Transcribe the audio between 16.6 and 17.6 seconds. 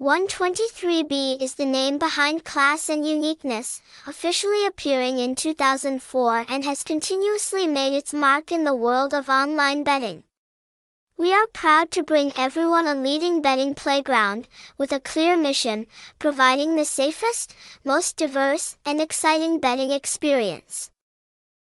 the safest,